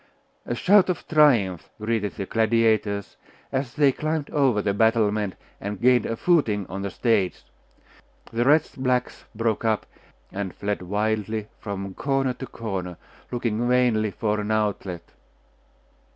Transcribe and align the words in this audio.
A 0.47 0.55
shout 0.55 0.89
of 0.89 1.07
triumph 1.07 1.69
greeted 1.79 2.13
the 2.15 2.25
gladiators 2.25 3.17
as 3.51 3.75
they 3.75 3.91
climbed 3.91 4.31
over 4.31 4.59
the 4.59 4.73
battlement, 4.73 5.35
and 5.59 5.79
gained 5.79 6.07
a 6.07 6.15
footing 6.17 6.65
on 6.65 6.81
the 6.81 6.89
stage. 6.89 7.43
The 8.33 8.43
wretched 8.43 8.81
blacks 8.83 9.25
broke 9.35 9.63
up, 9.63 9.85
and 10.31 10.55
fled 10.55 10.81
wildly 10.81 11.49
from 11.59 11.93
corner 11.93 12.33
to 12.33 12.47
corner, 12.47 12.97
looking 13.31 13.69
vainly 13.69 14.09
for 14.09 14.39
an 14.39 14.49
outlet.... 14.49 15.03